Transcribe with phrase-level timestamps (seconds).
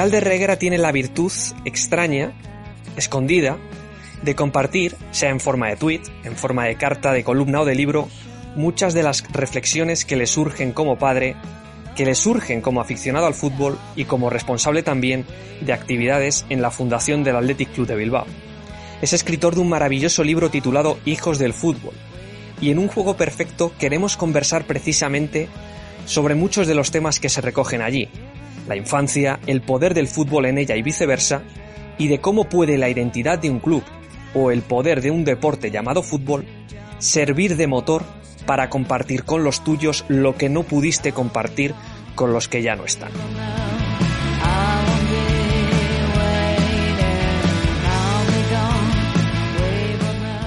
[0.00, 1.30] Galder Reguera tiene la virtud
[1.66, 2.32] extraña,
[2.96, 3.58] escondida,
[4.22, 7.74] de compartir, sea en forma de tweet, en forma de carta, de columna o de
[7.74, 8.08] libro,
[8.56, 11.36] muchas de las reflexiones que le surgen como padre,
[11.96, 15.26] que le surgen como aficionado al fútbol y como responsable también
[15.60, 18.24] de actividades en la fundación del Athletic Club de Bilbao.
[19.02, 21.92] Es escritor de un maravilloso libro titulado Hijos del Fútbol,
[22.58, 25.50] y en un juego perfecto queremos conversar precisamente
[26.06, 28.08] sobre muchos de los temas que se recogen allí,
[28.70, 31.42] la infancia, el poder del fútbol en ella y viceversa,
[31.98, 33.82] y de cómo puede la identidad de un club
[34.32, 36.46] o el poder de un deporte llamado fútbol
[36.98, 38.04] servir de motor
[38.46, 41.74] para compartir con los tuyos lo que no pudiste compartir
[42.14, 43.10] con los que ya no están.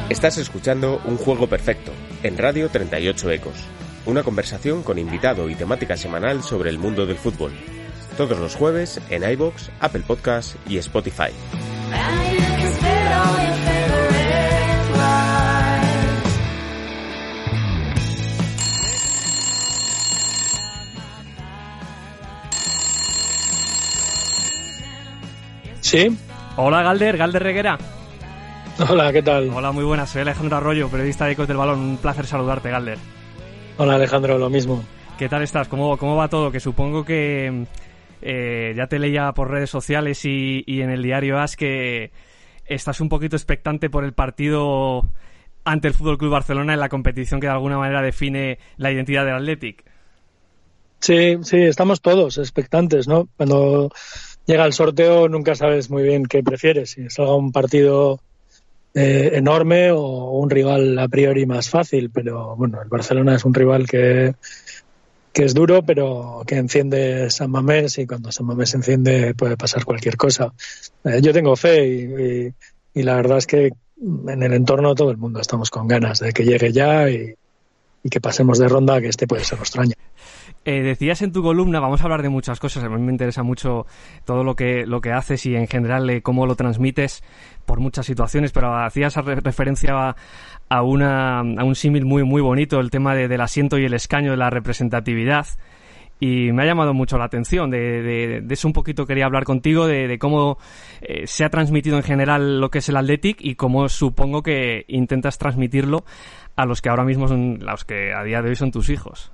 [0.07, 1.91] Estás escuchando Un Juego Perfecto
[2.23, 3.65] en Radio 38 Ecos,
[4.05, 7.51] una conversación con invitado y temática semanal sobre el mundo del fútbol.
[8.17, 11.31] Todos los jueves en iBox, Apple Podcast y Spotify.
[25.81, 26.15] Sí.
[26.57, 27.77] Hola Galder, Galder Reguera.
[28.89, 29.49] Hola, ¿qué tal?
[29.49, 30.11] Hola, muy buenas.
[30.11, 31.79] Soy Alejandro Arroyo, periodista de Ecos del Balón.
[31.79, 32.99] Un placer saludarte, Galder.
[33.77, 34.83] Hola Alejandro, lo mismo.
[35.17, 35.67] ¿Qué tal estás?
[35.67, 36.51] ¿Cómo, cómo va todo?
[36.51, 37.65] Que supongo que
[38.23, 42.11] eh, ya te leía por redes sociales y, y en el diario As que
[42.65, 45.09] estás un poquito expectante por el partido
[45.65, 49.25] ante el Fútbol Club Barcelona en la competición que de alguna manera define la identidad
[49.25, 49.83] del Athletic.
[50.99, 53.27] Sí, sí, estamos todos expectantes, ¿no?
[53.35, 53.91] Cuando
[54.45, 58.21] llega el sorteo nunca sabes muy bien qué prefieres, si salga un partido
[58.93, 63.53] eh, enorme o un rival a priori más fácil, pero bueno, el Barcelona es un
[63.53, 64.33] rival que,
[65.33, 69.83] que es duro, pero que enciende San Mamés y cuando San Mamés enciende puede pasar
[69.83, 70.53] cualquier cosa.
[71.03, 72.53] Eh, yo tengo fe
[72.93, 76.31] y, la verdad es que en el entorno todo el mundo estamos con ganas de
[76.31, 77.33] que llegue ya y,
[78.09, 79.93] que pasemos de ronda, que este puede ser extraño.
[80.65, 83.43] Eh, decías en tu columna, vamos a hablar de muchas cosas, a mí me interesa
[83.43, 83.85] mucho
[84.23, 87.21] todo lo que, lo que haces y en general eh, cómo lo transmites
[87.65, 90.15] por muchas situaciones, pero hacías re referencia a,
[90.69, 93.93] a, una, a un símil muy, muy bonito, el tema de, del asiento y el
[93.93, 95.47] escaño de la representatividad.
[96.19, 97.69] Y me ha llamado mucho la atención.
[97.69, 100.57] De, de, de eso un poquito quería hablar contigo, de, de cómo
[101.01, 104.85] eh, se ha transmitido en general lo que es el Athletic y cómo supongo que
[104.87, 106.05] intentas transmitirlo
[106.55, 109.33] a los que ahora mismo son, los que a día de hoy son tus hijos.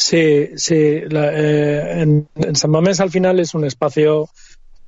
[0.00, 1.00] Sí, sí.
[1.10, 4.30] La, eh, en, San Mamés al final es un espacio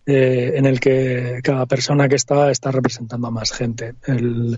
[0.07, 3.93] eh, en el que cada persona que está está representando a más gente.
[4.07, 4.57] El,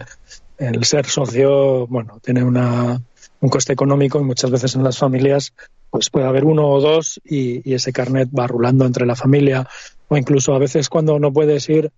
[0.56, 3.02] el ser socio, bueno, tiene una,
[3.40, 5.52] un coste económico y muchas veces en las familias
[5.90, 9.68] pues puede haber uno o dos y, y, ese carnet va rulando entre la familia
[10.06, 11.90] o incluso a veces cuando no puedes ir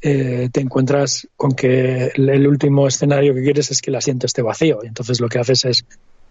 [0.00, 4.24] eh, te encuentras con que el, el, último escenario que quieres es que el asiento
[4.24, 5.84] esté vacío y entonces lo que haces es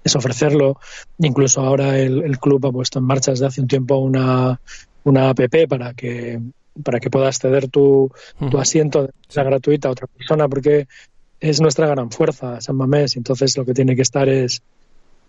[0.08, 0.80] es ofrecerlo.
[1.20, 4.60] Incluso ahora el, el, club ha puesto en marcha desde hace un tiempo una,
[5.04, 6.42] una app para que,
[6.84, 8.12] para que puedas ceder tu,
[8.50, 10.88] tu asiento de manera gratuita a otra persona, porque
[11.40, 13.16] es nuestra gran fuerza, San Mamés.
[13.16, 14.62] Entonces lo que tiene que estar es,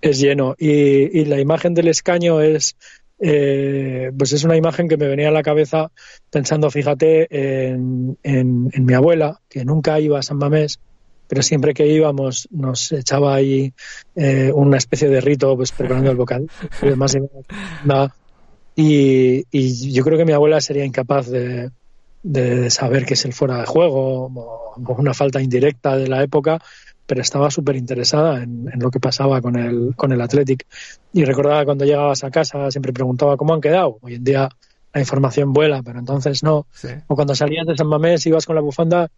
[0.01, 0.55] es lleno.
[0.59, 2.77] Y, y la imagen del escaño es,
[3.21, 5.91] eh, pues es una imagen que me venía a la cabeza
[6.31, 10.81] pensando, fíjate, en, en, en mi abuela, que nunca iba a San Mamés
[11.29, 13.73] pero siempre que íbamos nos echaba ahí
[14.17, 16.51] eh, una especie de rito pues preparando el vocal
[16.83, 17.17] y demás
[18.75, 21.71] y, y, yo creo que mi abuela sería incapaz de,
[22.23, 26.23] de saber que es el fuera de juego o, o, una falta indirecta de la
[26.23, 26.61] época
[27.07, 30.67] pero estaba súper interesada en, en, lo que pasaba con el, con el Athletic.
[31.15, 34.51] Y recordaba cuando llegabas a casa siempre preguntaba cómo han quedado hoy en día
[34.93, 36.67] la información vuela pero entonces no.
[36.73, 36.89] Sí.
[37.07, 39.11] o cuando salías de San Mamés ibas con la bufanda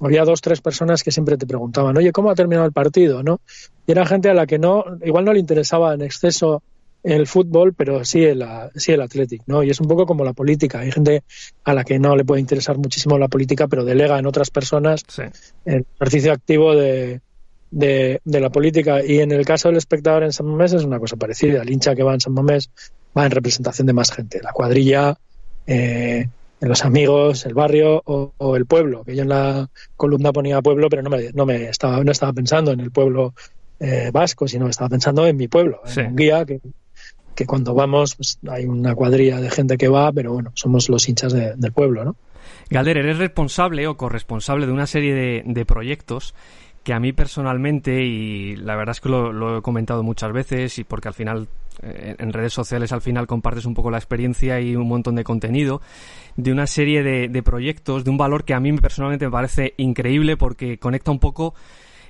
[0.00, 3.22] había dos, tres personas que siempre te preguntaban, oye, ¿cómo ha terminado el partido?
[3.22, 3.40] ¿no?
[3.86, 6.62] Y era gente a la que no, igual no le interesaba en exceso
[7.02, 8.44] el fútbol, pero sí el,
[8.74, 9.62] sí el Athletic, ¿no?
[9.62, 10.80] Y es un poco como la política.
[10.80, 11.22] Hay gente
[11.62, 15.02] a la que no le puede interesar muchísimo la política, pero delega en otras personas
[15.06, 15.22] sí.
[15.66, 17.20] el ejercicio activo de,
[17.70, 19.04] de, de, la política.
[19.04, 21.62] Y en el caso del espectador en San Mamés es una cosa parecida.
[21.62, 22.70] El hincha que va en San Mamés
[23.16, 24.40] va en representación de más gente.
[24.42, 25.16] La cuadrilla,
[25.64, 26.28] eh,
[26.60, 30.88] los amigos, el barrio o, o, el pueblo, que yo en la columna ponía pueblo,
[30.88, 33.34] pero no me, no me estaba, no estaba pensando en el pueblo
[33.78, 36.60] eh, vasco, sino estaba pensando en mi pueblo, en un guía que,
[37.34, 41.08] que cuando vamos pues, hay una cuadrilla de gente que va, pero bueno, somos los
[41.08, 42.16] hinchas de, del pueblo, ¿no?
[42.70, 46.34] Galder, eres responsable o corresponsable de una serie de, de proyectos
[46.82, 50.78] que a mí personalmente, y la verdad es que lo, lo, he comentado muchas veces,
[50.78, 51.48] y porque al final
[51.82, 55.80] en redes sociales al final compartes un poco la experiencia y un montón de contenido,
[56.36, 59.74] de una serie de, de proyectos, de un valor que a mí personalmente me parece
[59.76, 61.54] increíble porque conecta un poco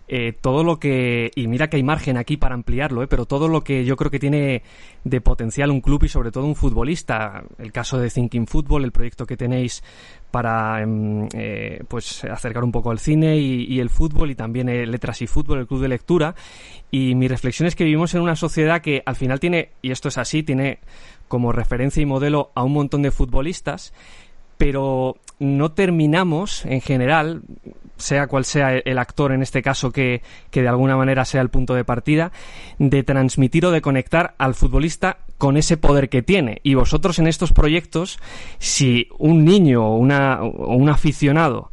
[0.09, 3.49] eh, todo lo que, y mira que hay margen aquí para ampliarlo, eh, pero todo
[3.49, 4.63] lo que yo creo que tiene
[5.03, 8.93] de potencial un club y sobre todo un futbolista, el caso de Thinking Football, el
[8.93, 9.83] proyecto que tenéis
[10.31, 15.23] para em, eh, pues acercar un poco el cine y, el fútbol y también Letras
[15.23, 16.35] y Fútbol, el club de lectura.
[16.91, 20.09] Y mi reflexión es que vivimos en una sociedad que al final tiene, y esto
[20.09, 20.79] es así, tiene
[21.29, 23.93] como referencia y modelo a un montón de futbolistas,
[24.59, 27.43] pero no terminamos en general
[27.97, 31.49] sea cual sea el actor en este caso que, que, de alguna manera sea el
[31.49, 32.31] punto de partida,
[32.79, 36.61] de transmitir o de conectar al futbolista con ese poder que tiene.
[36.63, 38.19] Y vosotros en estos proyectos,
[38.59, 41.71] si un niño o, una, un aficionado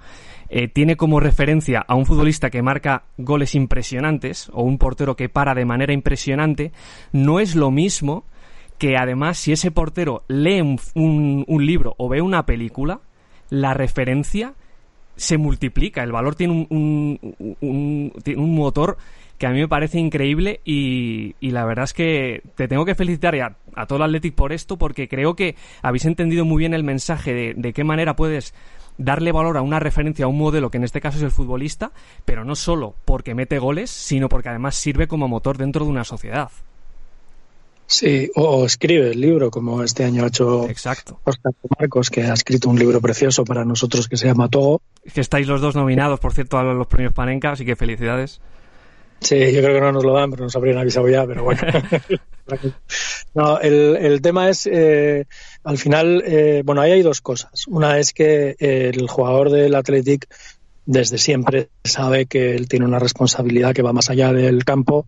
[0.50, 5.29] eh, tiene como referencia a un futbolista que marca goles impresionantes o un portero que
[5.29, 6.71] para de manera impresionante,
[7.12, 8.25] no es lo mismo
[8.78, 13.02] que además si ese portero lee un, un libro o ve una película,
[13.50, 14.54] la referencia
[15.16, 16.04] se multiplica.
[16.04, 17.20] El valor tiene un,
[17.62, 18.98] un, motor
[19.38, 23.36] que a mí me parece increíble y, la verdad es que te tengo que felicitar
[23.36, 26.84] a, a, todo el Athletic por esto porque creo que habéis entendido muy bien el
[26.84, 28.54] mensaje de, de qué manera puedes
[28.98, 31.92] darle valor a una referencia, a un modelo que en este caso es el futbolista,
[32.25, 36.04] pero no solo porque mete goles, sino porque además sirve como motor dentro de una
[36.04, 36.52] sociedad.
[37.94, 41.19] Sí, o, escribe el libro, como este año ha hecho Exacto.
[41.25, 44.81] Oscar Marcos, que ha escrito un libro precioso para nosotros que se llama Togo.
[45.13, 48.42] Que estáis los dos nominados, por cierto, a los premios Panenka, así que felicidades.
[49.19, 51.62] Sí, yo creo que no nos lo dan, pero nos habrían avisado ya, pero bueno.
[53.36, 55.25] no, el, el, tema es, eh,
[55.63, 57.68] al final, eh, bueno, ahí hay dos cosas.
[57.68, 60.28] Una es que el jugador del Athletic
[60.85, 65.07] desde siempre sabe que él tiene una responsabilidad que va más allá del campo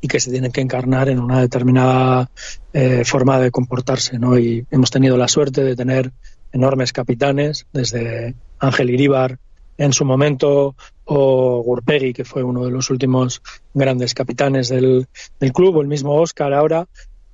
[0.00, 2.30] y que se tiene que encarnar en una determinada
[2.72, 4.38] eh, forma de comportarse, ¿no?
[4.38, 6.12] Y hemos tenido la suerte de tener
[6.52, 9.38] enormes capitanes, desde Ángel Iríbar
[9.78, 10.74] en su momento,
[11.04, 13.42] o Gurpegui, que fue uno de los últimos
[13.74, 15.06] grandes capitanes del,
[15.54, 16.88] club, o el mismo Oscar ahora,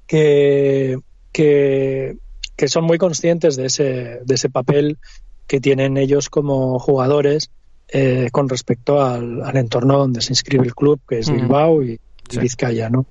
[0.07, 0.99] que,
[1.33, 2.17] que,
[2.57, 4.99] que son muy conscientes de ese, de ese papel
[5.47, 7.51] que tienen ellos como jugadores
[7.89, 11.99] eh, con respecto al, al, entorno donde se inscribe el club, que es Bilbao y,
[12.39, 13.07] Vizcaya, ¿no?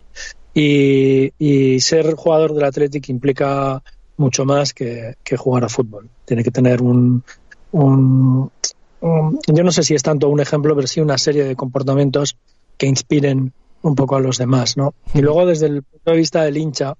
[0.54, 3.82] Y, y, ser jugador del Athletic implica
[4.18, 6.10] mucho más que, que jugar a fútbol.
[6.26, 7.24] Tiene que tener un,
[7.72, 8.52] un,
[9.02, 12.38] yo no sé si es tanto un ejemplo, pero sí una serie de comportamientos
[12.78, 14.94] que inspiren un poco a los demás, ¿no?
[15.14, 16.94] Y luego desde el punto de vista del hincha,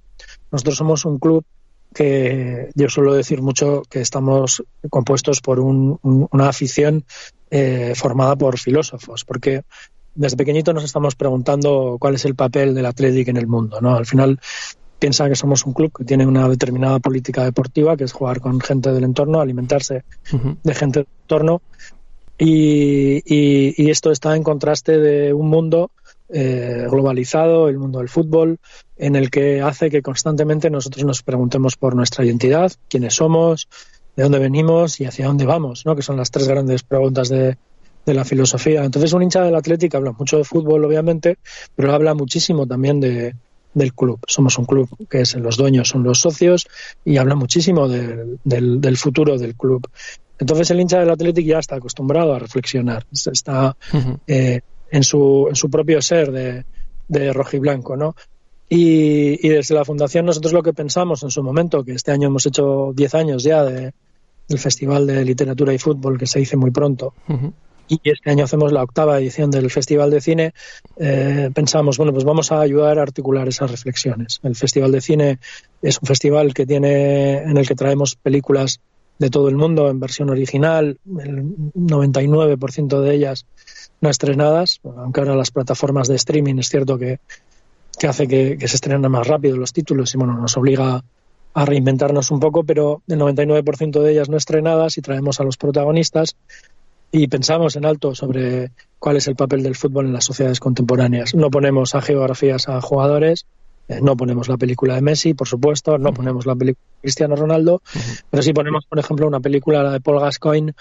[0.52, 1.44] nosotros somos un club
[1.94, 7.06] que yo suelo decir mucho que estamos compuestos por un, una afición
[7.50, 9.64] eh, formada por filósofos, porque
[10.16, 13.80] desde pequeñito nos estamos preguntando cuál es el papel del Athletic en el mundo.
[13.82, 13.96] ¿no?
[13.96, 14.40] Al final
[15.00, 18.60] piensa que somos un club que tiene una determinada política deportiva, que es jugar con
[18.60, 20.04] gente del entorno, alimentarse
[20.64, 21.62] de gente del entorno,
[22.40, 25.90] y, y, esto está en contraste de un mundo
[26.30, 28.60] eh, globalizado, el mundo del fútbol,
[28.98, 33.68] en el que hace que constantemente nosotros nos preguntemos por nuestra identidad, quiénes somos,
[34.16, 35.96] de dónde venimos y hacia dónde vamos, ¿no?
[35.96, 37.58] que son las tres grandes preguntas de,
[38.06, 38.84] de la filosofía.
[38.84, 41.38] Entonces, un hincha del Atlético habla mucho de fútbol, obviamente,
[41.76, 43.36] pero habla muchísimo también de,
[43.74, 44.20] del club.
[44.28, 46.68] Somos un club que es los dueños, son los socios
[47.06, 49.88] y habla muchísimo del, del, futuro del club.
[50.40, 53.76] Entonces, el hincha del Atlético ya está acostumbrado a reflexionar, está
[54.26, 56.66] eh, en, su, en su propio ser de,
[57.08, 58.16] de rojiblanco, ¿no?
[58.70, 62.28] Y, y, desde la Fundación nosotros lo que pensamos en su momento, que este año
[62.28, 63.94] hemos hecho 10 años ya de,
[64.48, 67.14] del Festival de Literatura y Fútbol, que se dice muy pronto,
[67.88, 70.54] y este año hacemos la octava edición del Festival de Cine,
[70.98, 74.40] eh, pensamos, bueno, pues vamos a ayudar a articular esas reflexiones.
[74.44, 75.40] El Festival de Cine
[75.82, 78.82] es un festival que tiene, en el que traemos películas
[79.20, 83.46] de todo el mundo en versión original, el 99% de ellas
[84.02, 87.20] no estrenadas, aunque ahora las plataformas de streaming es cierto que
[87.98, 91.04] que hace que, se estrenen más rápido los títulos y bueno, nos obliga
[91.54, 95.58] a reinventarnos un poco, pero el 99% de ellas no estrenadas y traemos a los
[95.58, 96.36] protagonistas
[97.12, 101.34] y pensamos en alto sobre cuál es el papel del fútbol en las sociedades contemporáneas.
[101.34, 103.48] No ponemos a geografías a jugadores,
[103.88, 107.36] eh, no ponemos la película de Messi, por supuesto, no ponemos la película de Cristiano
[107.36, 107.82] Ronaldo,
[108.30, 110.74] pero sí ponemos, por ejemplo, una película, la de Paul Gascoigne,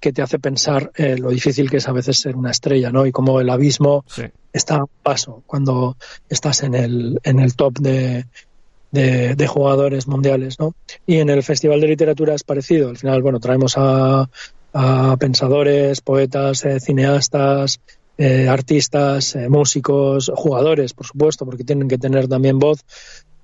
[0.00, 3.06] que te hace pensar eh, lo difícil que es a veces ser una estrella, ¿no?
[3.06, 4.04] Y cómo el abismo
[4.52, 5.96] está a paso cuando
[6.28, 8.26] estás en el, en el top de,
[8.90, 10.74] de, jugadores mundiales, ¿no?
[11.06, 12.88] Y en el Festival de Literatura es parecido.
[12.88, 14.28] Al final, bueno, traemos a,
[14.72, 17.80] a pensadores, poetas, eh, cineastas,
[18.18, 22.84] eh, artistas, músicos, jugadores, por supuesto, porque tienen que tener también voz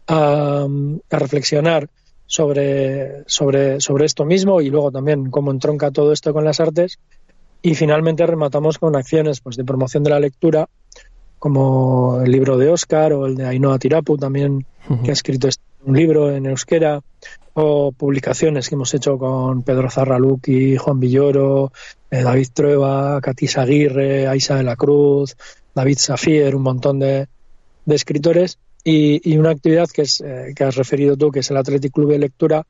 [0.07, 0.67] a,
[1.11, 1.89] reflexionar
[2.27, 6.99] sobre, sobre, sobre esto mismo y luego también cómo entronca todo esto con las artes.
[7.63, 10.69] Y finalmente rematamos con acciones pues, de promoción de la lectura,
[11.39, 14.67] como el libro de Oscar o el de Ainhoa Tirapu, también,
[15.05, 17.01] que ha escrito este, un libro en euskera,
[17.55, 21.73] o publicaciones que hemos hecho con Pedro Zarraluki, Juan Villoro,
[22.11, 25.37] eh, David Trueba, Catisa Aguirre, Aisa de la Cruz,
[25.75, 27.29] David Safier, un montón de,
[27.87, 31.57] de escritores y, una actividad que, es, eh, que has referido tú, que es el
[31.57, 32.65] Athletic Club de Lectura,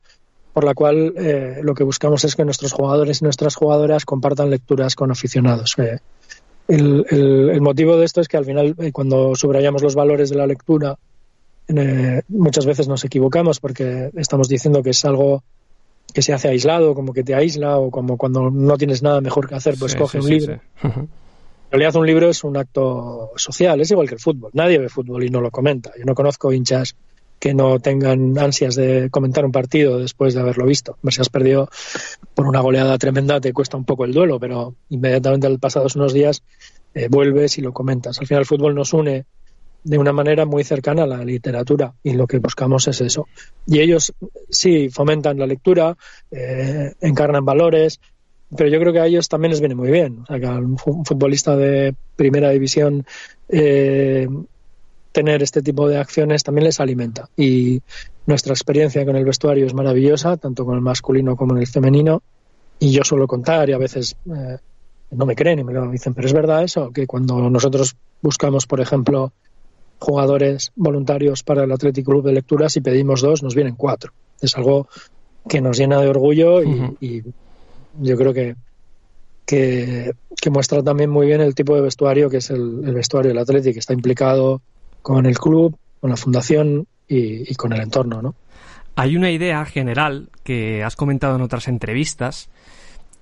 [0.51, 4.49] por la cual eh, lo que buscamos es que nuestros jugadores y nuestras jugadoras compartan
[4.49, 5.75] lecturas con aficionados.
[5.77, 5.99] Eh,
[6.67, 10.47] el, el, motivo de esto es que al final, cuando subrayamos los valores de la
[10.47, 10.97] lectura,
[12.29, 15.43] muchas veces nos equivocamos porque estamos diciendo que es algo
[16.13, 19.47] que se hace aislado, como que te aísla, o como cuando no tienes nada mejor
[19.47, 20.59] que hacer, pues coge un libro.
[21.69, 24.51] En realidad un libro es un acto social, es igual que el fútbol.
[24.53, 25.91] Nadie ve fútbol y no lo comenta.
[25.97, 26.95] Yo no conozco hinchas
[27.39, 30.97] que no tengan ansias de comentar un partido después de haberlo visto.
[31.09, 31.69] Si has perdido
[32.33, 36.13] por una goleada tremenda te cuesta un poco el duelo, pero inmediatamente al pasados unos
[36.13, 36.41] días
[36.93, 38.19] eh, vuelves y lo comentas.
[38.19, 39.25] Al final el fútbol nos une
[39.83, 43.27] de una manera muy cercana a la literatura y lo que buscamos es eso.
[43.65, 44.13] Y ellos
[44.49, 45.95] sí fomentan la lectura,
[46.31, 47.99] eh, encarnan valores,
[48.55, 50.19] pero yo creo que a ellos también les viene muy bien.
[50.23, 53.05] O sea, que a un futbolista de primera división
[53.49, 54.27] eh,
[55.11, 57.29] tener este tipo de acciones también les alimenta.
[57.35, 57.81] Y
[58.25, 62.21] nuestra experiencia con el vestuario es maravillosa, tanto con el masculino como en el femenino.
[62.79, 64.57] Y yo suelo contar, y a veces eh,
[65.11, 68.67] no me creen y me lo dicen, pero es verdad eso, que cuando nosotros buscamos,
[68.67, 69.33] por ejemplo,
[69.99, 74.13] jugadores voluntarios para el Athletic Club de Lecturas y pedimos dos, nos vienen cuatro.
[74.39, 74.87] Es algo
[75.49, 77.23] que nos llena de orgullo y
[77.99, 78.55] yo creo que,
[79.45, 80.13] que,
[80.49, 83.79] muestra también muy bien el tipo de vestuario que es el, vestuario del Atlético, que
[83.79, 84.61] está implicado
[85.01, 88.35] con el club, con la fundación y, con el entorno, ¿no?
[88.95, 92.49] Hay una idea general que has comentado en otras entrevistas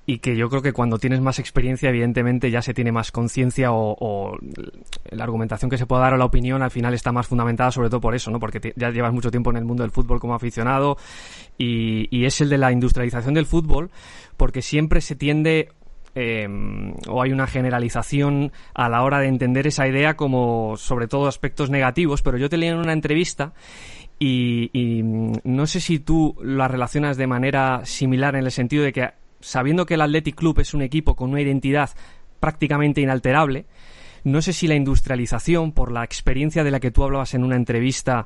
[0.06, 3.70] y que yo creo que cuando tienes más experiencia, evidentemente ya se tiene más conciencia
[3.72, 4.38] o,
[5.10, 7.90] la argumentación que se puede dar o la opinión al final está más fundamentada sobre
[7.90, 8.40] todo por eso, ¿no?
[8.40, 10.98] Porque ya llevas mucho tiempo en el mundo del fútbol como aficionado
[11.58, 13.90] y, y es el de la industrialización del fútbol
[14.38, 15.70] porque siempre se tiende
[16.14, 16.48] eh,
[17.10, 21.70] o hay una generalización a la hora de entender esa idea como sobre todo aspectos
[21.70, 23.54] negativos, pero yo te leí en una entrevista
[24.18, 28.94] y, y, no sé si tú la relacionas de manera similar en el sentido de
[28.94, 29.10] que
[29.46, 31.92] sabiendo que el Athletic Club es un equipo con una identidad
[32.40, 33.66] prácticamente inalterable,
[34.24, 37.56] no sé si la industrialización, por la experiencia de la que tú hablabas en una
[37.56, 38.26] entrevista,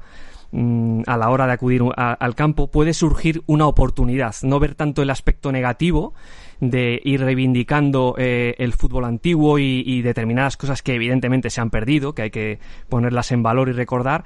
[0.52, 4.34] Mm, a la hora de acudir al campo, puede surgir una oportunidad.
[4.42, 6.16] No ver tanto el aspecto negativo
[6.60, 12.14] de ir reivindicando eh, el fútbol antiguo y, determinadas cosas que evidentemente se han perdido,
[12.14, 12.60] que hay que
[12.90, 14.24] ponerlas en valor y recordar,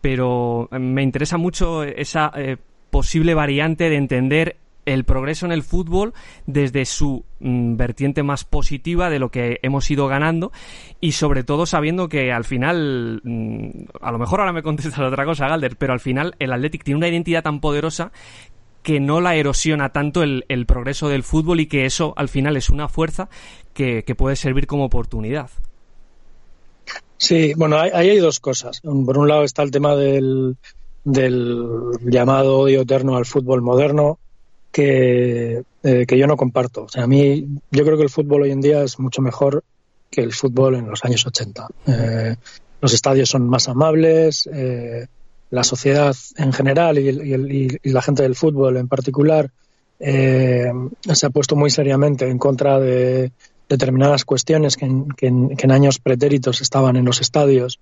[0.00, 2.56] pero me interesa mucho esa eh,
[2.90, 6.14] posible variante de entender el progreso en el fútbol
[6.46, 10.52] desde su mm, vertiente más positiva de lo que hemos ido ganando
[11.00, 13.68] y sobre todo sabiendo que al final, mm,
[14.00, 16.98] a lo mejor ahora me contestas otra cosa, Galder, pero al final el Athletic tiene
[16.98, 18.12] una identidad tan poderosa
[18.86, 22.70] que no la erosiona tanto el, progreso del fútbol y que eso al final es
[22.70, 23.28] una fuerza
[23.74, 25.50] que, puede servir como oportunidad.
[27.16, 28.80] Sí, bueno, ahí hay, dos cosas.
[28.82, 30.56] Por un lado está el tema del,
[31.02, 31.66] del
[32.02, 34.20] llamado odio eterno al fútbol moderno,
[34.76, 36.82] que, eh, que yo no comparto.
[36.82, 39.64] O sea, a mí, yo creo que el fútbol hoy en día es mucho mejor
[40.10, 41.66] que el fútbol en los años 80.
[41.86, 42.36] Eh,
[42.82, 45.06] los estadios son más amables, eh,
[45.48, 49.50] la sociedad en general y, la gente del fútbol en particular
[49.98, 53.32] se ha puesto muy seriamente en contra de
[53.66, 57.80] determinadas cuestiones que en, años pretéritos estaban en los estadios,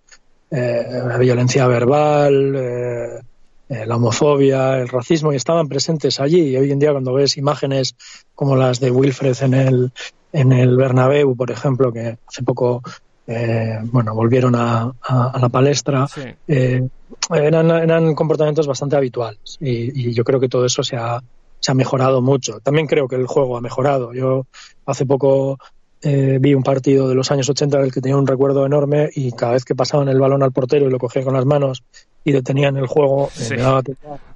[1.18, 3.24] violencia verbal,
[3.68, 6.50] la homofobia, el racismo, y estaban presentes allí.
[6.50, 7.96] Y hoy en día cuando ves imágenes
[8.34, 9.92] como las de Wilfred en el,
[10.32, 12.82] en el Bernabéu, por ejemplo, que hace poco
[13.26, 14.92] eh, bueno, volvieron a,
[15.40, 16.06] la palestra,
[16.46, 16.86] eh,
[17.30, 19.56] eran, eran comportamientos bastante habituales.
[19.60, 21.22] Y, yo creo que todo eso se ha,
[21.58, 22.60] se ha mejorado mucho.
[22.60, 24.12] También creo que el juego ha mejorado.
[24.12, 24.46] Yo
[24.84, 25.58] hace poco
[26.04, 29.52] vi un partido de los años 80 del que tenía un recuerdo enorme y cada
[29.52, 31.82] vez que pasaban el balón al portero y lo cogía con las manos
[32.24, 33.82] y detenían el juego, eh, me daba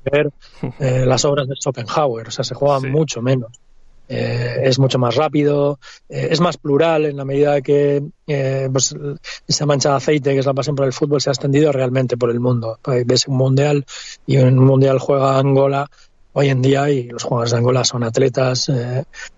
[0.04, 0.30] ver
[0.78, 3.50] eh, las obras de Schopenhauer, o sea, se juega mucho menos.
[4.10, 8.96] Eh, es mucho más rápido, es más plural en la medida que pues,
[9.46, 12.16] esa mancha de aceite que es la pasión por el fútbol se ha extendido realmente
[12.16, 12.78] por el mundo.
[12.80, 13.84] Pues, ves un mundial
[14.26, 15.90] y en un mundial juega Angola
[16.38, 18.70] hoy en día y los jugadores de Angola son atletas,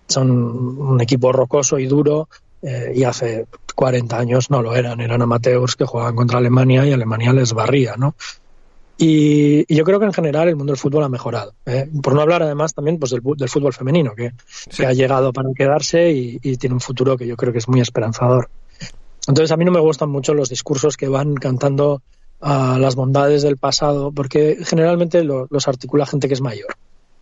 [0.07, 2.29] son un equipo rocoso y duro
[2.61, 7.33] y hace 40 años no lo eran, eran amateurs que jugaban contra Alemania y Alemania
[7.33, 8.13] les barría, ¿no?
[8.99, 11.55] Y, yo creo que en general el mundo del fútbol ha mejorado.
[11.65, 11.89] ¿eh?
[12.03, 14.31] Por no hablar además también pues, del, fútbol femenino, que,
[14.85, 18.51] ha llegado para quedarse y, tiene un futuro que yo creo que es muy esperanzador.
[19.27, 22.03] Entonces a mí no me gustan mucho los discursos que van cantando
[22.41, 26.75] a las bondades del pasado, porque generalmente los articula gente que es mayor.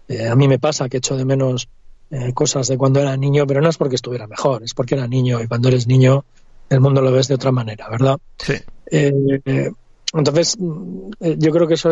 [0.10, 1.70] Eh, a mí me pasa que echo de menos
[2.12, 5.08] eh, cosas de cuando era niño, pero no es porque estuviera mejor, es porque era
[5.08, 6.26] niño y cuando eres niño
[6.70, 8.18] el mundo lo ves de otra manera, ¿verdad?
[8.38, 8.56] Sí.
[8.92, 9.72] Eh,
[10.14, 11.92] entonces, yo creo que eso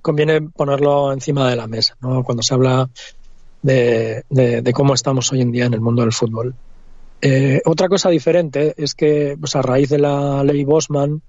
[0.00, 2.22] conviene ponerlo encima de la mesa, ¿no?
[2.22, 2.88] Cuando se habla
[3.62, 6.54] de, de, cómo estamos hoy en día en el mundo del fútbol.
[7.64, 11.22] otra cosa diferente es que, pues a raíz de la ley Bosman,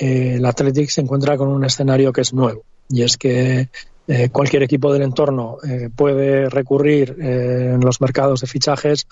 [0.00, 3.68] eh, el Athletic se encuentra con un escenario que es nuevo y es que
[4.08, 9.06] eh, cualquier equipo del entorno eh, puede recurrir en los mercados de fichajes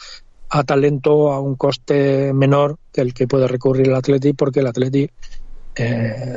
[0.48, 4.66] a talento a un coste menor que el que puede recurrir el Athletic porque el
[4.66, 5.12] Athletic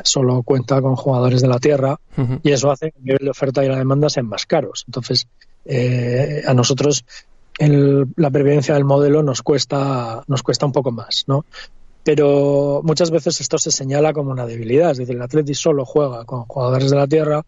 [0.04, 1.98] solo cuenta con jugadores de la tierra
[2.44, 4.84] y eso hace que el nivel de oferta y la demanda sean más caros.
[4.86, 5.28] Entonces,
[6.46, 7.06] a nosotros
[7.58, 11.46] la previdencia del modelo nos cuesta, nos cuesta un poco más, ¿no?
[12.04, 16.25] pero muchas veces esto se señala como una debilidad, es decir, el Atleti solo juega
[16.25, 17.46] con jugadores de la tierra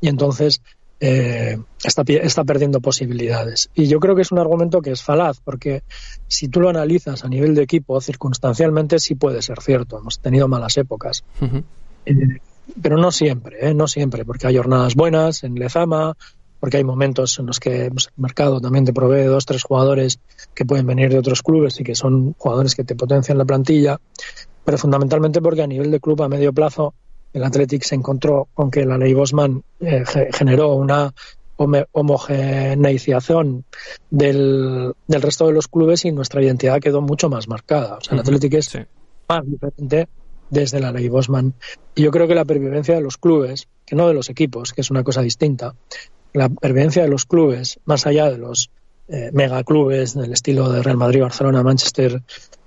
[0.00, 0.62] y entonces
[1.00, 3.70] eh, está, está perdiendo posibilidades.
[3.74, 5.82] Y yo creo que es un argumento que es falaz, porque
[6.26, 10.48] si tú lo analizas a nivel de equipo, circunstancialmente sí puede ser cierto, hemos tenido
[10.48, 11.24] malas épocas.
[12.04, 12.14] Eh,
[12.82, 13.74] pero no siempre, ¿eh?
[13.74, 16.16] no siempre, porque hay jornadas buenas en Lezama,
[16.60, 20.18] porque hay momentos en los que pues, el mercado también te provee dos, tres jugadores
[20.54, 24.00] que pueden venir de otros clubes y que son jugadores que te potencian la plantilla,
[24.64, 26.94] pero fundamentalmente porque a nivel de club a medio plazo
[27.32, 31.12] el Athletic se encontró con que la ley Bosman eh, generó una
[31.56, 33.64] homogeneización
[34.10, 37.96] del, del, resto de los clubes y nuestra identidad quedó mucho más marcada.
[37.96, 38.78] O sea, el Athletic es
[39.28, 40.08] más diferente
[40.50, 41.54] desde la ley Bosman.
[41.94, 44.82] Y yo creo que la pervivencia de los clubes, que no de los equipos, que
[44.82, 45.74] es una cosa distinta,
[46.32, 48.70] la pervivencia de los clubes, más allá de los
[49.08, 52.22] eh, megaclubes del estilo de Real Madrid, Barcelona, Manchester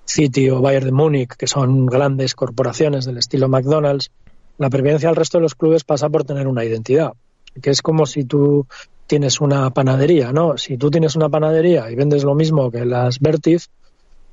[0.06, 4.12] City o Bayern de Múnich, que son grandes corporaciones del estilo McDonald's,
[4.58, 7.14] la pervivencia del resto de los clubes pasa por tener una identidad,
[7.62, 8.66] que es como si tú
[9.08, 10.58] tienes una panadería, ¿no?
[10.58, 13.70] Si tú tienes una panadería y vendes lo mismo que las Vertiz,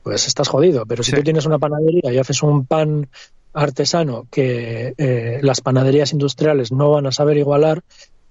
[0.03, 0.87] pues estás jodido.
[0.87, 3.09] Pero si tú tienes una panadería y haces un pan
[3.53, 7.83] artesano que eh, las panaderías industriales no van a saber igualar,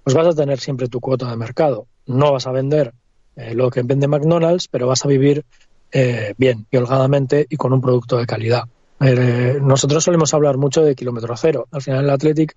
[0.04, 1.86] pues vas a tener siempre tu cuota de mercado.
[2.06, 2.94] No vas a vender
[3.36, 5.44] eh, lo que vende McDonald's, pero vas a vivir
[5.92, 8.64] eh, bien y holgadamente y con un producto de calidad.
[9.00, 11.66] Eh, nosotros solemos hablar mucho de kilómetro cero.
[11.70, 12.56] Al final el Athletic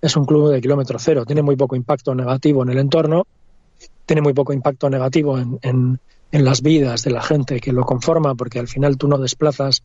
[0.00, 1.24] es un club de kilómetro cero.
[1.24, 3.26] Tiene muy poco impacto negativo en el entorno,
[4.06, 6.00] tiene muy poco impacto negativo en, en,
[6.30, 9.82] en las vidas de la gente que lo conforma, porque al final tú no desplazas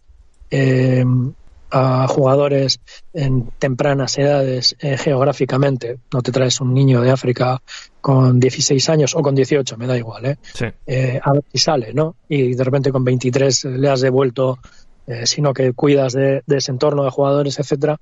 [1.70, 2.80] a jugadores
[3.14, 6.00] en tempranas edades eh, geográficamente.
[6.14, 7.62] No te traes un niño de África
[8.00, 10.38] con 16 años o con 18, me da igual, ¿eh?
[10.86, 12.16] eh a ver si sale, ¿no?
[12.30, 14.60] Y de repente con 23 le has devuelto,
[15.08, 18.00] eh, sino que cuidas de, ese entorno de jugadores, etcétera.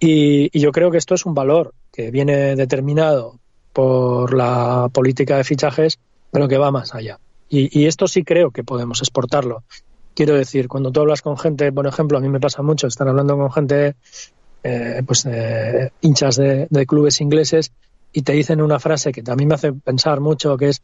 [0.00, 3.38] Y, yo creo que esto es un valor que viene determinado
[3.72, 5.98] por la política de fichajes,
[6.30, 7.18] pero que va más allá.
[7.48, 9.62] y esto sí creo que podemos exportarlo
[10.14, 13.08] Quiero decir, cuando tú hablas con gente, por ejemplo, a mí me pasa mucho estar
[13.08, 13.96] hablando con gente,
[14.62, 17.72] eh, pues eh, hinchas de, clubes ingleses,
[18.16, 20.80] y te dicen una frase que mí me hace pensar mucho, que es,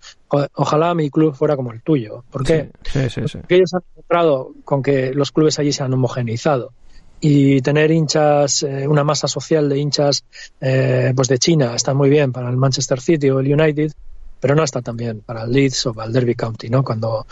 [0.54, 2.24] ojalá mi club fuera como el tuyo.
[2.28, 2.70] ¿Por qué?
[2.82, 6.72] Porque ellos han encontrado con que los clubes allí se han homogeneizado
[7.20, 10.24] y tener hinchas, eh, una masa social de hinchas
[10.58, 13.92] pues de China está muy bien para el Manchester City o el United,
[14.40, 16.82] pero no está tan bien para el Leeds o para el Derby County, ¿no?
[16.82, 17.26] Cuando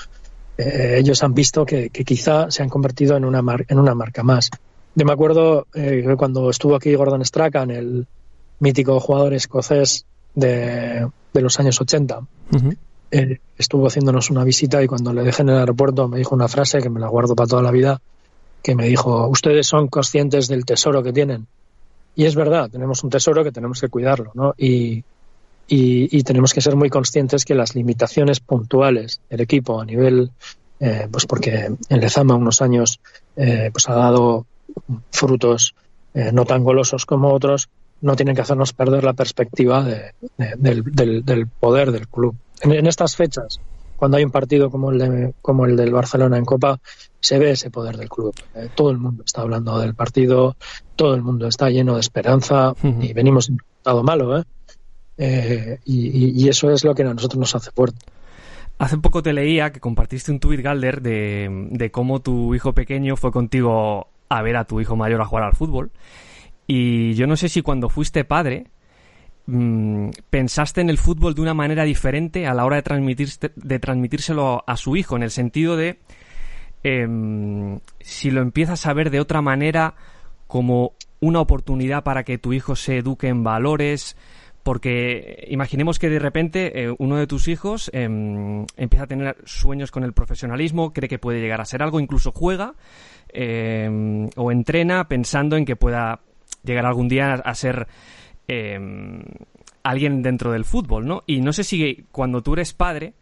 [0.58, 4.50] eh, ellos han visto que, quizá se han convertido en una, en una marca más.
[4.94, 8.06] Yo me acuerdo eh, cuando estuvo aquí Gordon Strachan, el
[8.60, 12.20] mítico jugador escocés de, los años 80,
[13.10, 16.48] eh, estuvo haciéndonos una visita y cuando le dejé en el aeropuerto me dijo una
[16.48, 18.00] frase que me la guardo para toda la vida,
[18.62, 21.46] que me dijo, ustedes son conscientes del tesoro que tienen.
[22.16, 24.54] Y es verdad, tenemos un tesoro que tenemos que cuidarlo, ¿no?
[24.58, 25.04] Y,
[25.68, 30.30] y, tenemos que ser muy conscientes que las limitaciones puntuales del equipo a nivel,
[30.80, 33.00] eh, pues porque en Lezama unos años
[33.36, 34.46] eh, pues ha dado
[35.10, 35.74] frutos
[36.14, 37.68] eh, no tan golosos como otros,
[38.00, 42.36] no tienen que hacernos perder la perspectiva del, poder del club.
[42.60, 43.60] En, estas fechas,
[43.96, 46.78] cuando hay un partido como el, de, como el del Barcelona en Copa,
[47.20, 48.34] se ve ese poder del club.
[48.74, 50.56] todo el mundo está hablando del partido,
[50.96, 54.44] todo el mundo está lleno de esperanza y venimos en un estado malo, ¿eh?
[55.20, 57.98] Eh, y, eso es lo que a nosotros nos hace fuerte.
[58.78, 63.32] Hace poco te leía que compartiste un tuit, Galder, de, cómo tu hijo pequeño fue
[63.32, 65.90] contigo a ver a tu hijo mayor a jugar al fútbol.
[66.70, 68.66] Y yo no sé si cuando fuiste padre
[69.46, 73.78] mm, pensaste en el fútbol de una manera diferente a la hora de, transmitir, de
[73.78, 75.98] transmitírselo a su hijo, en el sentido de
[76.84, 79.94] em, si lo empiezas a ver de otra manera
[80.46, 84.14] como una oportunidad para que tu hijo se eduque en valores,
[84.62, 89.90] porque imaginemos que de repente eh, uno de tus hijos em, empieza a tener sueños
[89.90, 92.74] con el profesionalismo, cree que puede llegar a ser algo, incluso juega
[93.30, 96.20] em, o entrena pensando en que pueda
[96.64, 97.86] llegar algún día a, ser
[98.46, 99.22] em,
[99.82, 101.22] alguien dentro del fútbol, ¿no?
[101.26, 103.14] Y no sé si cuando tú eres padre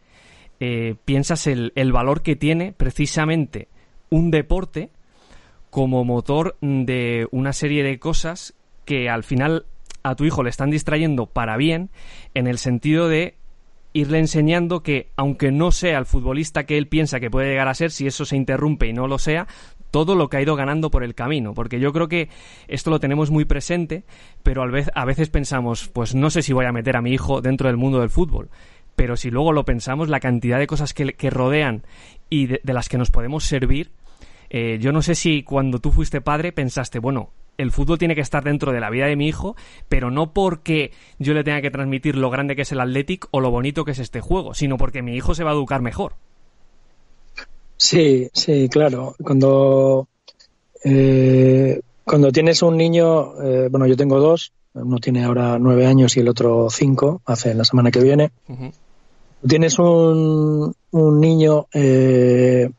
[0.59, 3.67] eh, piensas el, el valor que tiene precisamente
[4.09, 4.89] un deporte
[5.69, 9.65] como motor de una serie de cosas que al final
[10.03, 11.89] a tu hijo le están distrayendo para bien,
[12.33, 13.35] en el sentido de
[13.93, 17.73] irle enseñando que, aunque no sea el futbolista que él piensa que puede llegar a
[17.73, 19.47] ser, si eso se interrumpe y no lo sea,
[19.91, 21.53] todo lo que ha ido ganando por el camino.
[21.53, 22.29] Porque yo creo que
[22.67, 24.03] esto lo tenemos muy presente,
[24.43, 27.67] pero a veces pensamos, pues no sé si voy a meter a mi hijo dentro
[27.67, 28.49] del mundo del fútbol.
[28.95, 31.83] Pero si luego lo pensamos, la cantidad de cosas que, rodean
[32.29, 33.91] y de, las que nos podemos servir,
[34.49, 38.21] eh, yo no sé si cuando tú fuiste padre pensaste, bueno, el fútbol tiene que
[38.21, 39.55] estar dentro de la vida de mi hijo,
[39.89, 43.39] pero no porque yo le tenga que transmitir lo grande que es el Athletic o
[43.39, 46.15] lo bonito que es este juego, sino porque mi hijo se va a educar mejor.
[47.77, 49.15] Sí, sí, claro.
[49.23, 50.07] Cuando,
[50.83, 56.17] eh, cuando tienes un niño, eh, bueno, yo tengo dos, uno tiene ahora nueve años
[56.17, 58.31] y el otro cinco, hace la semana que viene.
[59.47, 62.69] Tienes un, un niño, eh,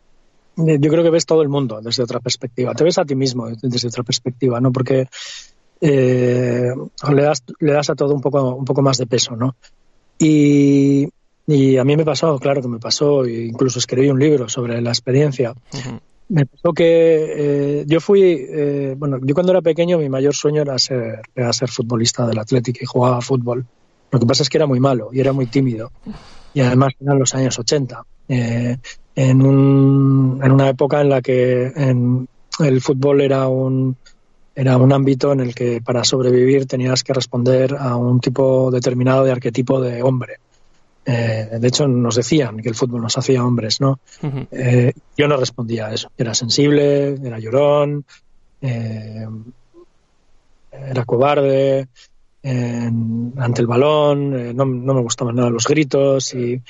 [0.57, 2.75] yo creo que ves todo el mundo desde otra perspectiva.
[2.75, 4.73] Te ves a ti mismo desde otra perspectiva, ¿no?
[4.73, 5.09] Porque
[5.81, 6.73] eh,
[7.13, 9.55] le, das, le das a todo un poco, un poco más de peso, ¿no?
[10.19, 11.09] Y,
[11.49, 15.55] a mí me pasó, claro que me pasó, incluso escribí un libro sobre la experiencia.
[16.29, 20.61] Me pasó que eh, yo fui, eh, bueno, yo cuando era pequeño mi mayor sueño
[20.61, 23.65] era ser, era ser futbolista del Atlético y jugaba fútbol.
[24.11, 25.91] Lo que pasa es que era muy malo y era muy tímido.
[26.53, 31.73] Y además eran los años 80 en, un, en una época en la que
[32.59, 33.97] el fútbol era un,
[34.55, 39.25] era un ámbito en el que para sobrevivir tenías que responder a un tipo determinado
[39.25, 40.39] de arquetipo de hombre.
[41.11, 43.99] Eh, de hecho, nos decían que el fútbol nos hacía hombres, ¿no?
[44.51, 46.11] Eh, yo no respondía a eso.
[46.19, 48.05] Era sensible, era llorón,
[48.61, 49.27] eh,
[50.71, 51.89] era cobarde
[52.41, 56.63] ante el balón, no, no, me gustaban nada los gritos y,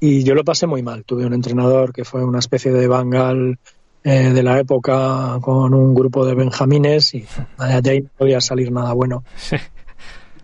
[0.00, 1.04] y yo lo pasé muy mal.
[1.04, 3.58] Tuve un entrenador que fue una especie de Bangal
[4.04, 7.24] eh, de la época con un grupo de benjamines y
[7.82, 9.22] de ahí no podía salir nada bueno.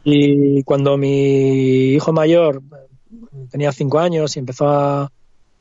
[0.04, 2.62] Y cuando mi hijo mayor
[3.50, 5.10] tenía cinco años y empezó a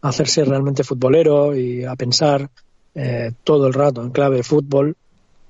[0.01, 2.49] hacerse realmente futbolero y a pensar
[2.95, 4.95] eh, todo el rato en clave de fútbol,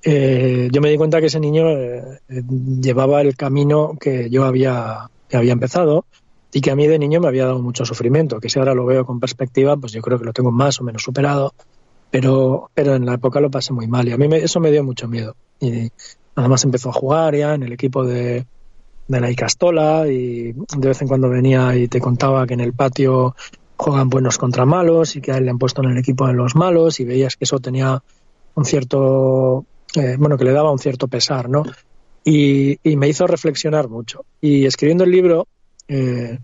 [0.03, 1.65] eh, yo me di cuenta que ese niño
[2.81, 6.05] llevaba el camino que yo había, que había empezado
[6.53, 8.85] y que a mí de niño me había dado mucho sufrimiento, que si ahora lo
[8.85, 11.53] veo con perspectiva, pues yo creo que lo tengo más o menos superado,
[12.09, 14.83] pero, pero en la época lo pasé muy mal y a mí eso me dio
[14.83, 15.35] mucho miedo.
[15.59, 15.89] Y
[16.35, 18.45] además empezó a jugar ya en el equipo de,
[19.07, 22.73] de la Icastola y de vez en cuando venía y te contaba que en el
[22.73, 23.35] patio
[23.77, 26.33] juegan buenos contra malos y que a él le han puesto en el equipo de
[26.33, 28.01] los malos y veías que eso tenía
[28.55, 29.65] un cierto,
[29.95, 31.63] eh, bueno, que le daba un cierto pesar, ¿no?
[32.23, 34.25] Y, y, me hizo reflexionar mucho.
[34.41, 35.47] Y escribiendo el libro,
[35.87, 36.39] eh,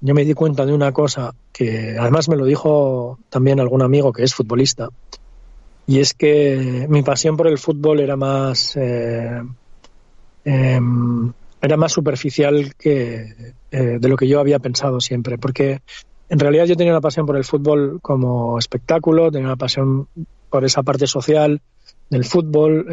[0.00, 4.12] yo me di cuenta de una cosa que además me lo dijo también algún amigo
[4.12, 4.90] que es futbolista,
[5.86, 9.42] y es que mi pasión por el fútbol era más eh,
[10.44, 15.80] em, era más superficial que eh, de lo que yo había pensado siempre, porque
[16.28, 20.08] en realidad yo tenía una pasión por el fútbol como espectáculo, tenía una pasión
[20.50, 21.62] por esa parte social
[22.10, 22.86] del fútbol,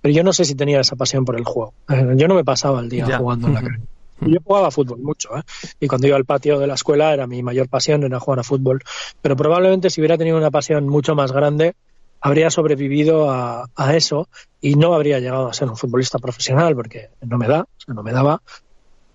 [0.00, 1.74] pero yo no sé si tenía esa pasión por el juego.
[1.88, 3.82] yo no me pasaba el día jugando en la calle.
[4.26, 5.42] Yo jugaba fútbol mucho, ¿eh?
[5.80, 8.44] y cuando iba al patio de la escuela era mi mayor pasión, era jugar a
[8.44, 8.82] fútbol.
[9.20, 11.74] Pero probablemente si hubiera tenido una pasión mucho más grande,
[12.22, 14.28] habría sobrevivido a, eso
[14.60, 17.94] y no habría llegado a ser un futbolista profesional, porque no me da, o sea,
[17.94, 18.40] no me daba.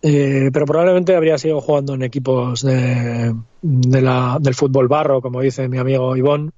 [0.01, 5.41] Eh, pero probablemente habría sido jugando en equipos de, de la, del fútbol barro, como
[5.41, 6.53] dice mi amigo Ivón,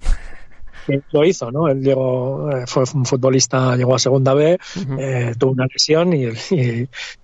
[1.12, 1.68] lo hizo, ¿no?
[1.68, 4.58] Él llegó, eh, fue un futbolista, llegó a segunda B,
[4.98, 6.26] eh, tuvo una lesión y,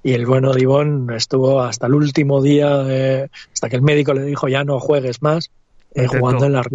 [0.04, 4.24] y, el bueno de Ivón estuvo hasta el último día, hasta que el médico le
[4.24, 5.50] dijo ya no juegues más,
[5.96, 6.68] eh, jugando en las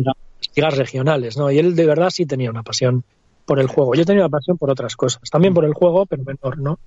[0.55, 1.51] ligas regionales, ¿no?
[1.51, 3.05] Y él de verdad sí tenía una pasión
[3.45, 3.95] por el juego.
[3.95, 6.79] Yo tenía una pasión por otras cosas, también por el juego, pero menor, ¿no?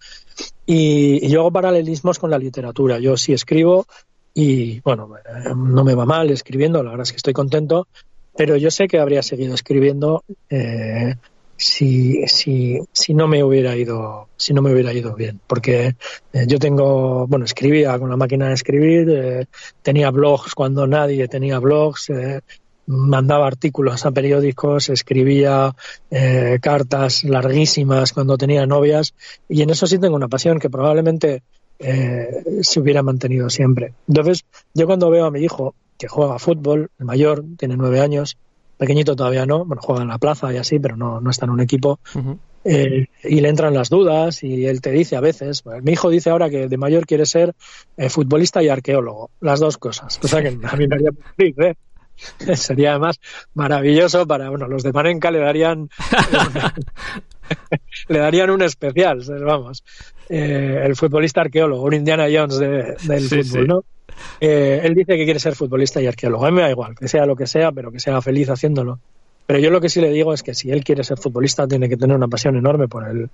[0.65, 2.99] Y, yo hago paralelismos con la literatura.
[2.99, 3.85] Yo sí escribo
[4.33, 5.09] y, bueno,
[5.55, 7.87] no me va mal escribiendo, la verdad es que estoy contento,
[8.35, 11.15] pero yo sé que habría seguido escribiendo eh,
[11.55, 15.39] si, si, si no me hubiera ido, si no me hubiera ido bien.
[15.47, 15.95] Porque
[16.33, 19.45] eh, yo tengo, bueno, escribía con la máquina de escribir, eh,
[19.81, 22.41] tenía blogs cuando nadie tenía blogs, eh,
[22.87, 25.75] mandaba artículos a periódicos, escribía
[26.61, 29.13] cartas larguísimas cuando tenía novias,
[29.47, 31.43] y en eso sí tengo una pasión que probablemente
[31.79, 33.93] se hubiera mantenido siempre.
[34.07, 38.37] Entonces, yo cuando veo a mi hijo que juega fútbol, el mayor, tiene nueve años,
[38.77, 41.51] pequeñito todavía no, bueno, juega en la plaza y así, pero no, no está en
[41.51, 41.99] un equipo.
[42.65, 46.29] Eh, y le entran las dudas y él te dice a veces, mi hijo dice
[46.29, 47.53] ahora que de mayor quiere ser
[47.97, 51.75] eh, futbolista y arqueólogo, las dos cosas, cosa que a mí me haría feliz, ¿eh?
[52.55, 53.19] Sería además
[53.53, 55.89] maravilloso para, bueno, los de Manenca le darían
[58.07, 59.83] le darían un especial, vamos,
[60.29, 63.83] eh, el futbolista arqueólogo, un Indiana Jones del fútbol, ¿no?
[64.39, 66.45] Eh, él dice que quiere ser futbolista y arqueólogo.
[66.45, 68.99] A mí me da igual, que sea lo que sea, pero que sea feliz haciéndolo.
[69.45, 71.89] Pero yo lo que sí le digo es que si él quiere ser futbolista, tiene
[71.89, 73.29] que tener una pasión enorme por el,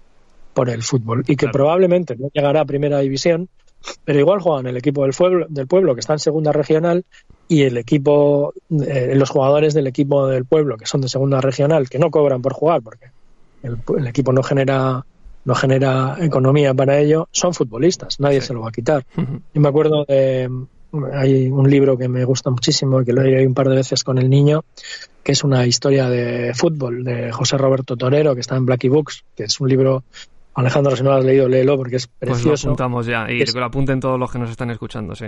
[0.53, 1.23] por el fútbol.
[1.27, 3.49] Y que probablemente no llegará a primera división,
[4.03, 7.05] pero igual juegan el equipo del pueblo, del pueblo que está en segunda regional
[7.49, 11.89] y el equipo, eh, los jugadores del equipo del pueblo que son de segunda regional,
[11.89, 13.07] que no cobran por jugar porque
[13.63, 15.03] el equipo no genera
[15.45, 19.03] no genera economía para ello, son futbolistas, nadie se lo va a quitar.
[19.15, 20.47] Yo me acuerdo de,
[21.13, 24.03] hay un libro que me gusta muchísimo, que lo he leído un par de veces
[24.03, 24.63] con el niño,
[25.23, 29.23] que es una historia de fútbol de José Roberto Torero, que está en Blackie Books,
[29.35, 30.03] que es un libro
[30.53, 32.49] Alejandro, si no lo has leído, léelo porque es precioso.
[32.49, 35.27] Pues lo apuntamos ya y que lo apunten todos los que nos están escuchando, sí.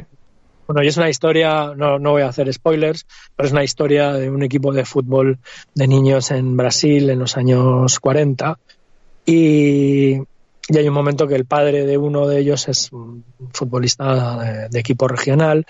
[0.71, 3.05] Bueno, y es una historia, no, voy a hacer spoilers,
[3.35, 5.37] pero es una historia de un equipo de fútbol
[5.75, 8.57] de niños en Brasil en los años 40
[9.25, 10.15] y,
[10.73, 15.09] hay un momento que el padre de uno de ellos es un futbolista de, equipo
[15.09, 15.65] regional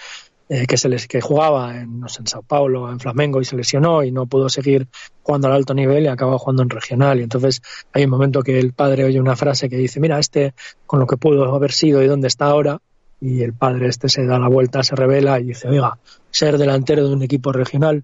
[0.49, 3.55] eh, que se les que jugaba en, no en Sao Paulo, en Flamengo y se
[3.55, 4.87] lesionó y no pudo seguir
[5.23, 7.19] jugando al alto nivel y acaba jugando en regional.
[7.19, 10.53] Y entonces hay un momento que el padre oye una frase que dice, mira, este
[10.85, 12.79] con lo que pudo haber sido y dónde está ahora.
[13.21, 15.97] Y el padre este se da la vuelta, se revela y dice, oiga,
[16.31, 18.03] ser delantero de un equipo regional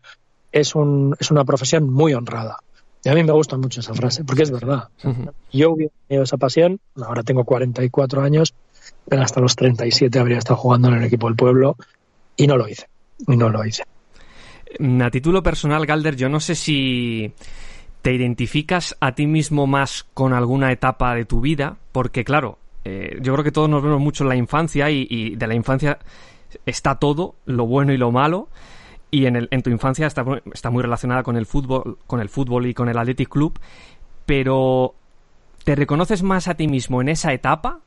[0.52, 2.60] es, un, es una profesión muy honrada.
[3.04, 4.90] Y a mí me gusta mucho esa frase, porque es verdad.
[5.52, 8.54] Yo hubiera tenido esa pasión, ahora tengo 44 años,
[9.08, 11.78] pero hasta los 37 habría estado jugando en el equipo del pueblo
[12.36, 12.88] y no lo hice.
[13.28, 13.84] Y no lo hice.
[14.80, 17.34] Mm, a título personal, Galder, yo no sé si
[18.02, 23.18] te identificas a ti mismo más con alguna etapa de tu vida, porque claro, eh,
[23.22, 26.00] yo creo que todos nos vemos mucho en la infancia y de la infancia
[26.66, 28.50] está todo, lo bueno y lo malo
[29.12, 32.30] y en, el, en tu infancia está, está, muy relacionada con el fútbol, con el
[32.30, 33.60] fútbol y con el Athletic Club,
[34.26, 34.96] pero
[35.64, 37.80] ¿te reconoces más a ti mismo en esa etapa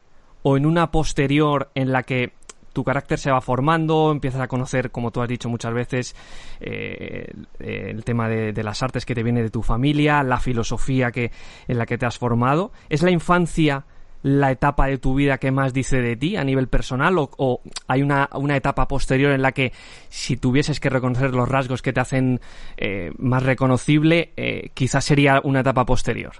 [0.42, 2.32] o en una posterior en la que
[2.72, 6.16] tu carácter se va formando, empiezas a conocer, como tú has dicho muchas veces,
[6.60, 11.10] eh, el tema de, de, las artes que te viene de tu familia, la filosofía
[11.10, 11.32] que,
[11.66, 12.70] en la que te has formado.
[12.88, 13.84] ¿Es la infancia
[14.22, 18.02] la etapa de tu vida que más dice de ti a nivel personal o, hay
[18.02, 19.72] una, una, etapa posterior en la que
[20.08, 22.40] si tuvieses que reconocer los rasgos que te hacen
[22.76, 26.32] eh, más reconocible, eh, quizás sería una etapa posterior?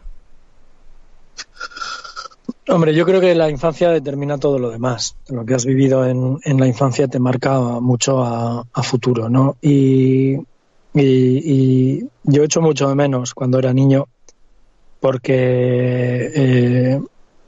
[2.68, 5.16] Hombre, yo creo que la infancia determina todo lo demás.
[5.28, 9.56] Lo que has vivido en, en la infancia te marca mucho a, futuro, ¿no?
[9.60, 10.38] Y,
[10.92, 14.08] yo echo mucho de menos cuando era niño
[14.98, 17.00] porque eh,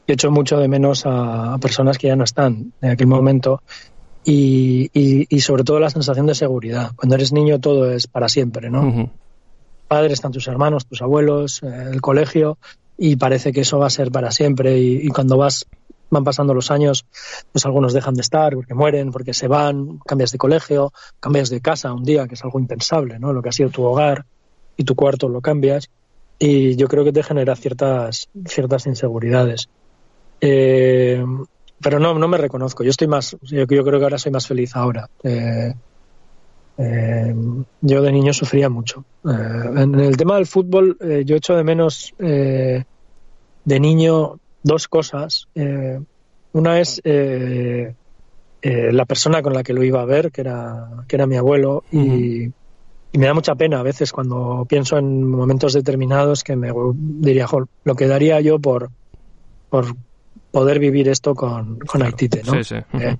[0.06, 3.62] echo mucho de menos a, personas que ya no están en aquel momento
[4.24, 6.92] y, y, sobre todo la sensación de seguridad.
[6.94, 9.10] Cuando eres niño todo es para siempre, ¿no?
[9.88, 12.56] Padres, están tus hermanos, tus abuelos, eh, el colegio
[12.96, 15.66] y parece que eso va a ser para siempre y, cuando vas
[16.10, 17.06] van pasando los años,
[17.52, 21.62] pues algunos dejan de estar porque mueren, porque se van, cambias de colegio, cambias de
[21.62, 23.32] casa un día, que es algo impensable, ¿no?
[23.32, 24.26] Lo que ha sido tu hogar
[24.76, 25.88] y tu cuarto lo cambias
[26.38, 29.68] y yo creo que te genera ciertas ciertas inseguridades.
[30.44, 31.24] Eh,
[31.80, 32.82] pero no, no me reconozco.
[32.82, 35.08] Yo estoy más, yo, creo que ahora soy más feliz ahora.
[35.22, 35.72] Eh,
[36.78, 37.34] eh,
[37.80, 39.04] yo de niño sufría mucho.
[39.24, 42.84] en el tema del fútbol, yo echo de menos de
[43.64, 45.48] niño dos cosas.
[46.52, 47.94] una es la
[49.06, 52.46] persona con la que lo iba a ver, que era, que era mi abuelo, y,
[52.46, 57.46] y, me da mucha pena a veces cuando pienso en momentos determinados que me diría,
[57.84, 58.90] lo que daría yo por,
[59.68, 59.86] por
[60.50, 62.52] poder vivir esto con, con Aitite, ¿no?
[62.54, 62.76] Sí, sí.
[62.98, 63.16] Eh,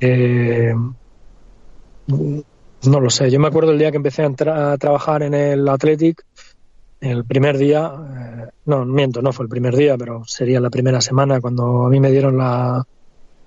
[0.00, 0.74] eh,
[2.06, 3.30] no lo sé.
[3.30, 6.24] Yo me acuerdo el día que empecé a, trabajar en el Athletic,
[7.00, 11.00] el primer día, eh, no, miento, no fue el primer día, pero sería la primera
[11.00, 12.84] semana cuando a mí me dieron la,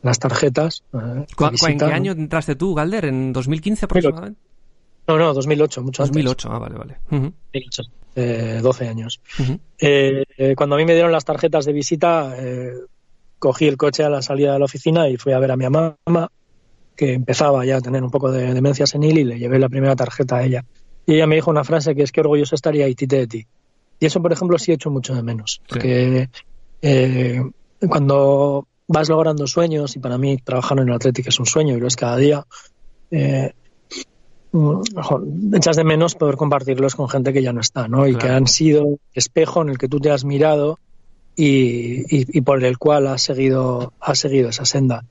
[0.02, 0.84] las tarjetas.
[0.94, 3.06] ¿En qué año entraste tú, Galder?
[3.06, 4.40] ¿En 2015 aproximadamente?
[5.08, 6.98] No, no, 2008, mucho 2008, ah, vale, vale.
[7.10, 7.84] 2008,
[8.16, 9.22] eh, 12 años.
[9.80, 12.74] Eh, eh, cuando a mí me dieron las tarjetas de visita, eh,
[13.40, 15.66] cogí el coche a la salida de la oficina y fui a ver a mi
[15.66, 15.98] mamá,
[16.96, 19.96] que empezaba ya a tener un poco de demencia senil y le llevé la primera
[19.96, 20.64] tarjeta a ella.
[21.06, 23.48] Y ella me dijo una frase que es que orgulloso estaría Itite de ti.
[24.00, 25.62] Y eso, por ejemplo, sí he hecho mucho de menos.
[25.68, 26.30] Porque
[26.82, 27.42] eh,
[27.88, 31.80] cuando vas logrando sueños, y para mí trabajar en el Atlético es un sueño y
[31.80, 32.46] lo es cada día,
[33.10, 33.54] eh,
[35.54, 38.08] echas de menos poder compartirlos con gente que ya no está, ¿no?
[38.08, 40.80] Y que han sido espejo en el que tú te has mirado
[41.36, 42.04] y,
[42.38, 45.06] y, por el cual has seguido, has seguido esa senda.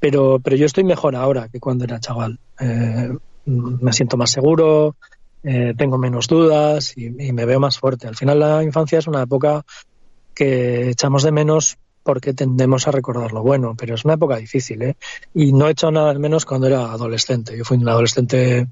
[0.00, 2.38] Pero, pero yo estoy mejor ahora que cuando era chaval.
[2.58, 3.14] Eh,
[3.44, 4.96] me siento más seguro,
[5.42, 8.08] eh, tengo menos dudas y, y, me veo más fuerte.
[8.08, 9.62] Al final la infancia es una época
[10.34, 14.82] que echamos de menos porque tendemos a recordar lo bueno, pero es una época difícil,
[14.82, 14.96] ¿eh?
[15.34, 17.56] Y no he hecho nada menos cuando era adolescente.
[17.56, 18.68] Yo fui un adolescente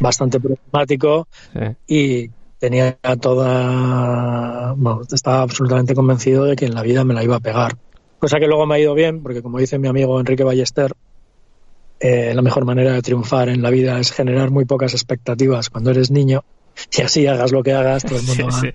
[0.00, 1.76] bastante problemático sí.
[1.86, 7.36] y tenía toda, bueno, estaba absolutamente convencido de que en la vida me la iba
[7.36, 7.76] a pegar.
[8.18, 10.92] Cosa que luego me ha ido bien, porque como dice mi amigo Enrique Ballester,
[12.00, 15.90] eh, la mejor manera de triunfar en la vida es generar muy pocas expectativas cuando
[15.90, 16.44] eres niño
[16.96, 18.74] y así hagas lo que hagas, todo el mundo sí, va.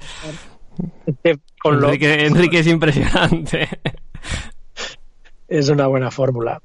[1.23, 1.31] Sí.
[1.63, 2.23] Con Enrique, lo...
[2.23, 3.69] Enrique es impresionante.
[5.47, 6.61] Es una buena fórmula.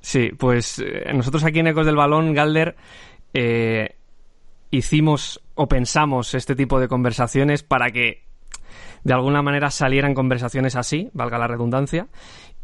[0.00, 2.76] Sí, pues eh, nosotros aquí en Ecos del Balón, Galder,
[3.34, 3.96] eh,
[4.70, 8.22] hicimos o pensamos este tipo de conversaciones para que
[9.02, 12.06] de alguna manera salieran conversaciones así, valga la redundancia,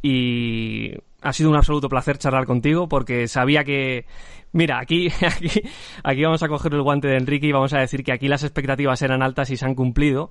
[0.02, 4.06] y ha sido un absoluto placer charlar contigo porque sabía que,
[4.52, 5.62] mira, aquí, aquí,
[6.02, 8.42] aquí vamos a coger el guante de Enrique y vamos a decir que aquí las
[8.42, 10.30] expectativas eran altas y se han cumplido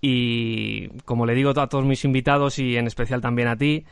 [0.00, 3.84] y como le digo a todos mis invitados y en especial también a ti,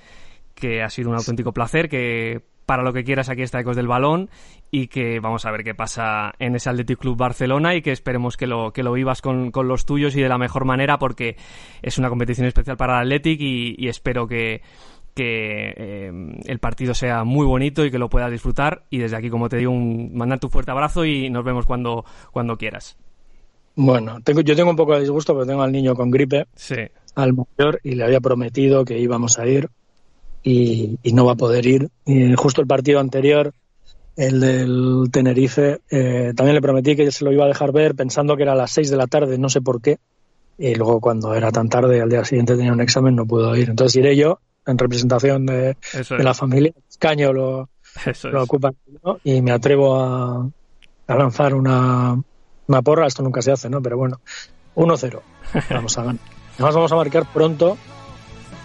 [0.55, 3.87] que ha sido un auténtico placer, que para lo que quieras aquí está Ecos del
[3.87, 4.29] Balón
[4.71, 8.37] y que vamos a ver qué pasa en ese Athletic Club Barcelona y que esperemos
[8.37, 11.37] que lo, que lo vivas con, con los tuyos y de la mejor manera porque
[11.81, 14.63] es una competición especial para el Athletic y, espero que,
[15.15, 16.13] que eh,
[16.45, 19.59] el partido sea muy bonito y que lo puedas disfrutar y desde aquí como te
[19.59, 22.99] digo un, mandarte un fuerte abrazo y nos vemos cuando, cuando quieras.
[23.77, 26.77] Bueno, tengo, yo tengo un poco de disgusto porque tengo al niño con gripe, sí.
[27.15, 29.69] al mayor, y le había prometido que íbamos a ir
[30.43, 31.91] y, y no va a poder ir.
[32.07, 33.53] Y justo el partido anterior,
[34.17, 38.35] el del Tenerife, eh, también le prometí que se lo iba a dejar ver pensando
[38.37, 39.99] que era a las 6 de la tarde, no sé por qué.
[40.59, 43.69] Y luego cuando era tan tarde, al día siguiente tenía un examen, no pudo ir.
[43.69, 46.73] Entonces iré yo en representación de, de la familia.
[47.35, 47.69] Lo,
[48.07, 48.45] Eso lo es.
[48.45, 48.73] ocupa
[49.05, 49.19] ¿no?
[49.23, 50.49] y me atrevo a,
[51.09, 52.19] a lanzar una,
[52.67, 53.07] una porra.
[53.07, 53.81] Esto nunca se hace, ¿no?
[53.83, 54.21] Pero bueno,
[54.75, 55.21] 1-0.
[55.71, 56.21] Vamos a ganar.
[56.55, 57.77] Además vamos a marcar pronto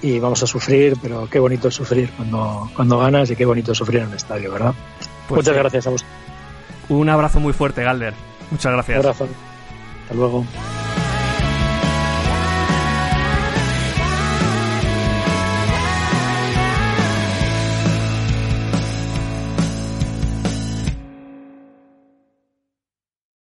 [0.01, 3.73] y vamos a sufrir, pero qué bonito es sufrir cuando, cuando ganas y qué bonito
[3.73, 4.73] es sufrir en el estadio, ¿verdad?
[5.27, 5.59] Pues Muchas sí.
[5.59, 6.05] gracias a vos.
[6.89, 8.13] Un abrazo muy fuerte, Galder.
[8.49, 8.99] Muchas gracias.
[8.99, 9.27] Un abrazo.
[10.03, 10.45] Hasta luego.